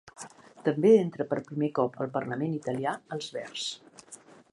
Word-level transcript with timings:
També 0.67 0.93
entra 1.01 1.27
per 1.33 1.37
primer 1.49 1.69
cop 1.79 1.99
al 2.05 2.09
Parlament 2.15 2.57
italià 2.61 2.95
els 3.17 3.29
Verds. 3.37 3.67